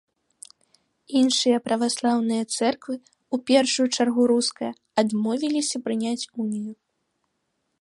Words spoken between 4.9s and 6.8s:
адмовіліся прыняць унію.